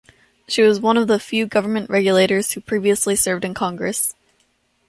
She 0.47 0.63
was 0.63 0.79
one 0.79 0.97
of 0.97 1.05
the 1.07 1.19
few 1.19 1.45
government 1.45 1.87
regulators 1.91 2.53
who 2.53 2.61
previously 2.61 3.15
served 3.15 3.45
in 3.45 3.53
Congress. 3.53 4.15